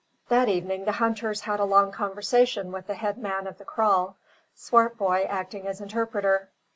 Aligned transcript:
That 0.29 0.49
evening 0.49 0.85
the 0.85 0.93
hunters 0.93 1.41
had 1.41 1.59
a 1.59 1.63
long 1.63 1.91
conversation 1.91 2.71
with 2.71 2.87
the 2.87 2.95
head 2.95 3.19
man 3.19 3.45
of 3.45 3.59
the 3.59 3.65
kraal, 3.65 4.17
Swartboy 4.55 5.25
acting 5.25 5.67
as 5.67 5.79
interpreter. 5.79 6.49